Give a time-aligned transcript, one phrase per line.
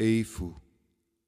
[0.00, 0.56] Ei fu,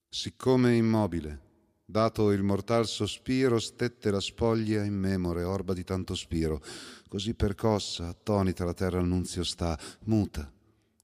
[0.09, 1.41] siccome immobile,
[1.85, 6.63] dato il mortal sospiro, stette la spoglia in memore, orba di tanto spiro.
[7.09, 10.49] Così percossa, attonita la terra annunzio sta, muta,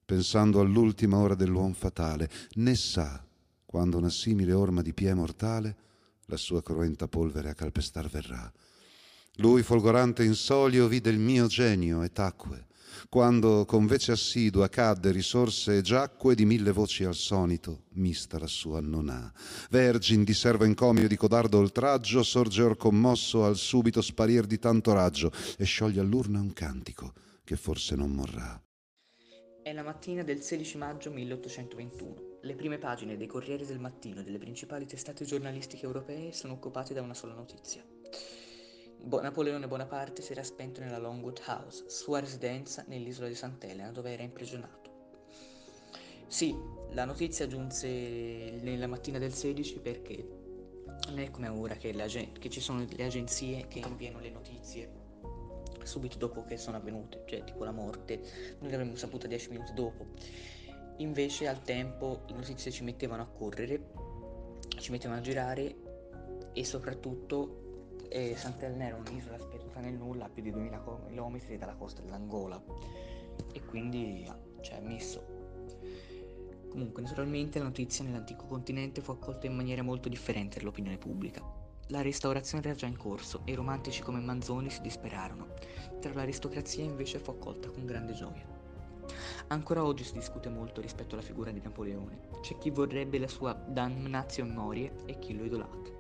[0.05, 3.27] pensando all'ultima ora dell'uom fatale, né sa,
[3.65, 5.77] quando una simile orma di pie mortale,
[6.27, 8.53] la sua cruenta polvere a calpestar verrà.
[9.39, 12.69] Lui folgorante in solio vide il mio genio e tacque,
[13.09, 18.47] quando con vece assidua cadde, risorse e giacque di mille voci al sonito, mista la
[18.47, 19.33] sua non ha.
[19.71, 24.93] Vergin di servo encomio di codardo oltraggio, sorge or commosso al subito sparir di tanto
[24.93, 27.13] raggio, e scioglie all'urna un cantico
[27.45, 28.61] che forse non morrà.
[29.63, 32.39] È la mattina del 16 maggio 1821.
[32.43, 36.95] Le prime pagine dei Corrieri del Mattino e delle principali testate giornalistiche europee sono occupate
[36.95, 37.85] da una sola notizia.
[39.09, 44.23] Napoleone Bonaparte si era spento nella Longwood House, sua residenza nell'isola di Sant'Elena, dove era
[44.23, 44.91] imprigionato.
[46.27, 46.55] Sì,
[46.91, 47.89] la notizia giunse
[48.61, 50.29] nella mattina del 16 perché
[51.09, 55.05] non è come ora che, ag- che ci sono le agenzie che inviano le notizie
[55.83, 58.21] subito dopo che sono avvenute, cioè tipo la morte,
[58.59, 60.07] noi l'avremmo saputa dieci minuti dopo.
[60.97, 63.93] Invece al tempo le notizie ci mettevano a correre,
[64.79, 65.77] ci mettevano a girare
[66.53, 67.66] e soprattutto
[68.09, 72.63] e Sant'Elena era un'isola sperduta nel nulla a più di 2000 km dalla costa dell'Angola
[73.53, 74.31] e quindi
[74.61, 75.25] ci ha messo.
[76.69, 81.43] Comunque, naturalmente la notizia nell'antico continente fu accolta in maniera molto differente dall'opinione pubblica.
[81.89, 85.55] La restaurazione era già in corso e romantici come Manzoni si disperarono.
[86.01, 88.45] Tra l'aristocrazia invece fu accolta con grande gioia.
[89.49, 92.29] Ancora oggi si discute molto rispetto alla figura di Napoleone.
[92.41, 95.96] C'è chi vorrebbe la sua damnatio memoria e chi lo idolatra.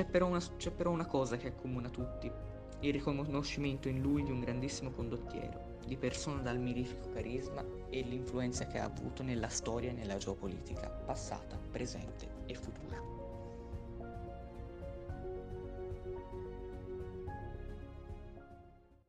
[0.00, 2.32] C'è però, una, c'è però una cosa che accomuna tutti,
[2.80, 8.66] il riconoscimento in lui di un grandissimo condottiero, di persona dal mirifico carisma e l'influenza
[8.66, 13.29] che ha avuto nella storia e nella geopolitica, passata, presente e futura.